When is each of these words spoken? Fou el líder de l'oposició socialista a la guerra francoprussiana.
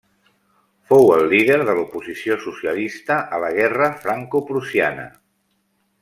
Fou 0.91 1.09
el 1.17 1.25
líder 1.33 1.57
de 1.67 1.75
l'oposició 1.79 2.37
socialista 2.47 3.17
a 3.37 3.45
la 3.47 3.51
guerra 3.61 3.91
francoprussiana. 4.07 5.05